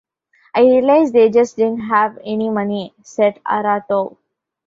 [0.55, 4.17] "I realised they just didn't have any money," said Aratow.